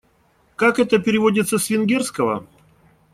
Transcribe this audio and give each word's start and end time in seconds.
Как 0.55 0.79
это 0.79 0.97
переводится 0.97 1.59
с 1.59 1.69
венгерского? 1.69 2.47